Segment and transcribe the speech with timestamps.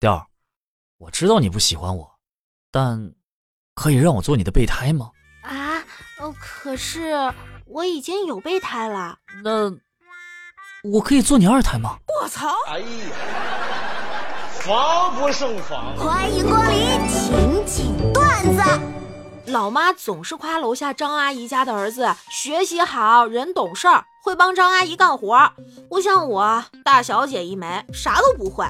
[0.00, 0.26] 调儿，
[0.96, 2.10] 我知道你不喜欢我，
[2.70, 3.12] 但
[3.74, 5.10] 可以让我做你的备胎吗？
[5.42, 5.84] 啊，
[6.40, 7.12] 可是
[7.66, 9.18] 我已经有备胎了。
[9.44, 9.70] 那
[10.90, 11.98] 我可以做你二胎吗？
[12.22, 12.48] 我操！
[12.68, 12.86] 哎呀，
[14.62, 15.94] 防不胜防。
[15.98, 19.52] 欢迎光临情景段子。
[19.52, 25.52] 老妈总是夸楼下张阿姨家的儿子学习好，人懂事儿，会帮张阿姨干活。
[25.90, 28.64] 不像我大小姐一枚，啥都不会。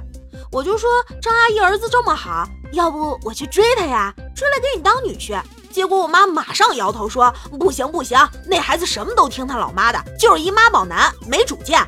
[0.53, 0.91] 我就说
[1.23, 4.13] 张阿姨儿子这么好，要不我去追他呀？
[4.35, 5.40] 追来给你当女婿。
[5.71, 11.79] 结果我妈马上摇头说不行不行，那孩子什么都听他老妈的，就是一妈宝男，没主见。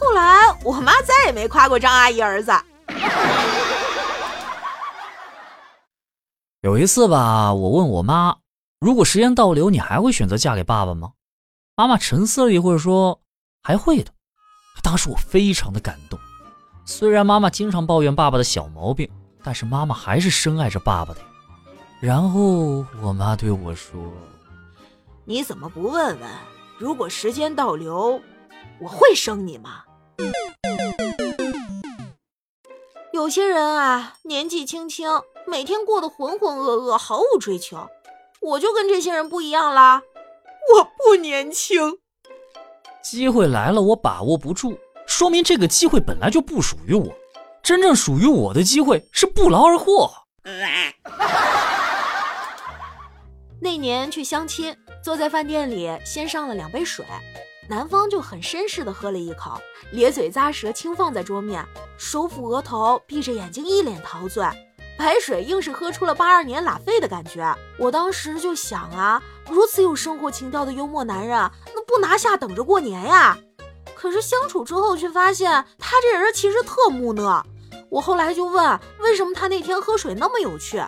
[0.00, 2.52] 后来我妈再也没夸过张阿姨儿子。
[6.62, 8.34] 有一次吧，我问我妈，
[8.80, 11.10] 如果时间倒流，你还会选择嫁给爸爸吗？
[11.76, 13.20] 妈妈沉思了一会儿说，
[13.62, 14.10] 还会的。
[14.82, 16.18] 当时我非常的感动。
[16.88, 19.10] 虽然妈妈经常抱怨爸爸的小毛病，
[19.42, 21.20] 但是妈妈还是深爱着爸爸的。
[22.00, 24.00] 然后我妈对我说
[25.26, 26.30] ：“你怎么不问问，
[26.78, 28.20] 如果时间倒流，
[28.78, 29.82] 我会生你吗？”
[33.12, 35.08] 有些人啊，年纪轻轻，
[35.44, 37.88] 每天过得浑浑噩噩，毫无追求。
[38.40, 40.02] 我就跟这些人不一样啦，
[40.72, 41.98] 我不年轻。
[43.02, 44.78] 机会来了，我把握不住。
[45.06, 47.14] 说明这个机会本来就不属于我，
[47.62, 50.12] 真正属于我的机会是不劳而获。
[53.60, 57.04] 那年去相亲，坐在饭店里，先上了两杯水，
[57.68, 59.58] 男方就很绅士的喝了一口，
[59.92, 61.64] 咧嘴咂舌轻放在桌面，
[61.96, 64.44] 手抚额头，闭着眼睛一脸陶醉，
[64.98, 67.52] 白水硬是喝出了八二年拉菲的感觉。
[67.78, 71.38] 我当时就想啊，如此有生活情调的幽默男人，
[71.74, 73.38] 那不拿下等着过年呀？
[73.96, 77.44] 可是相处之后，却发现他这人其实特木讷。
[77.88, 80.82] 我后来就问，为什么他那天喝水那么有趣？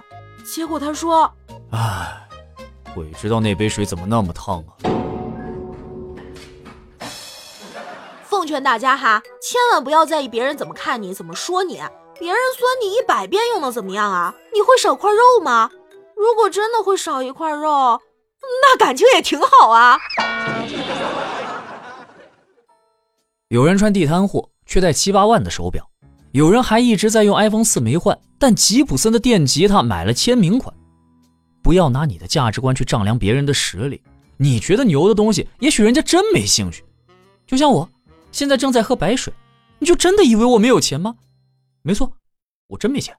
[0.44, 1.32] 结果他说
[1.72, 2.28] ：“哎，
[2.94, 4.70] 鬼知道那杯水怎么那么烫啊！”
[8.24, 11.82] 奉劝大家哈，千万不要在意别人怎么看你、怎么说你。
[12.18, 14.34] 别人酸你一百遍又能怎么样啊？
[14.52, 15.70] 你会少块肉吗？
[16.16, 18.00] 如果真的会少一块肉，
[18.62, 19.98] 那感情也挺好啊。
[23.48, 25.82] 有人穿地摊货，却戴七八万的手表；
[26.32, 30.74] 有人还一直在用 iPhone 四没换，但吉普森的电吉他买了签名款。
[31.62, 34.02] 不要拿你的价值观去丈量别人的实力。
[34.36, 36.84] 你觉得牛的东西，也许人家真没兴趣。
[37.46, 37.88] 就像我，
[38.32, 39.32] 现在正在喝白水，
[39.78, 41.16] 你就真的以为我没有钱吗？
[41.80, 42.12] 没错，
[42.66, 43.16] 我真没钱。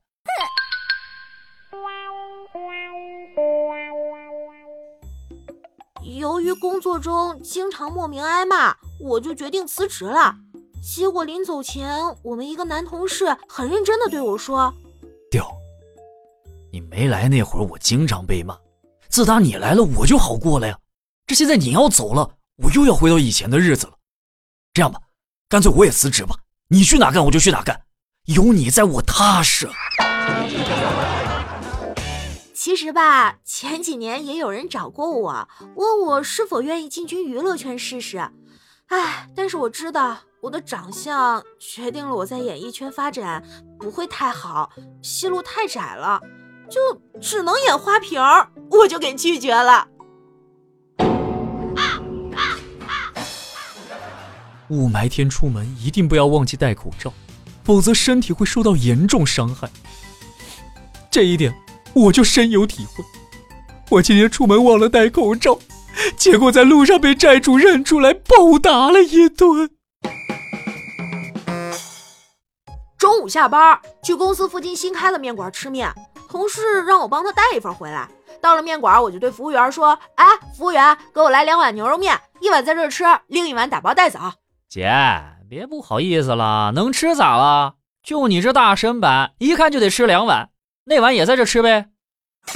[6.04, 10.36] 由于工作中经常莫名挨骂，我就决定辞职了。
[10.82, 14.74] 结果临走前，我们一个男同事很认真的对我说
[15.30, 15.52] ：“调，
[16.72, 18.58] 你没来那会儿，我经常被骂。
[19.10, 20.78] 自打你来了，我就好过了呀。
[21.28, 22.30] 这现在你要走了，
[22.64, 23.94] 我又要回到以前的日子了。
[24.74, 25.00] 这样吧，
[25.50, 26.36] 干脆我也辞职吧。
[26.70, 27.82] 你去哪干，我就去哪干。
[28.26, 29.70] 有你在我踏实。”
[32.54, 38.30] 其实吧，前几年也有人找过我，问我是否愿意进军娱乐圈试试。
[38.90, 43.44] 唉，但是我知道我的长相决定了我在演艺圈发展
[43.80, 46.20] 不会太好，戏路太窄了，
[46.70, 46.80] 就
[47.22, 49.88] 只能演花瓶儿，我就给拒绝了。
[54.70, 57.14] 雾霾天出门一定不要忘记戴口罩，
[57.64, 59.70] 否则身体会受到严重伤害。
[61.12, 61.54] 这一点。
[61.92, 63.04] 我就深有体会，
[63.90, 65.58] 我今天出门忘了戴口罩，
[66.18, 69.70] 结果在路上被债主认出来暴打了一顿。
[72.98, 75.92] 中午下班去公司附近新开的面馆吃面，
[76.28, 78.08] 同事让我帮他带一份回来。
[78.42, 80.26] 到了面馆，我就对服务员说：“哎，
[80.58, 84.20] 服务员，给我来两碗牛肉面，一碗在这吃，另一碗打包带走。”
[84.70, 84.90] 姐，
[85.50, 87.76] 别不好意思了，能吃咋了？
[88.04, 90.50] 就你这大身板，一看就得吃两碗。
[90.86, 91.88] 那碗也在这吃呗。